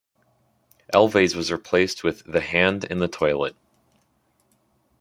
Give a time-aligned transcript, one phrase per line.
[0.95, 3.55] Elvays was replaced with "the Hand in the Toilet".